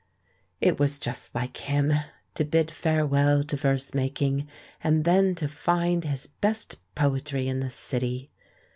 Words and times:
It 0.59 0.79
was 0.79 0.97
just 0.97 1.35
like 1.35 1.55
him, 1.57 1.93
to 2.33 2.43
bid 2.43 2.71
farewell 2.71 3.43
to 3.43 3.55
verse 3.55 3.93
making, 3.93 4.47
and 4.83 5.03
then 5.05 5.35
to 5.35 5.47
find 5.47 6.05
his 6.05 6.25
best 6.25 6.79
poetry 6.95 7.47
in 7.47 7.59
the 7.59 7.69
City. 7.69 8.31